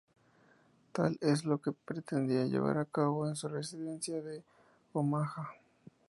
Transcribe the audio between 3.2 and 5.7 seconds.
en su residencia de Omaha.